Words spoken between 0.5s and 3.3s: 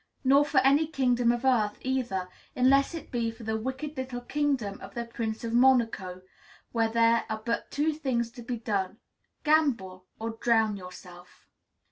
any kingdom of earth, either, unless it be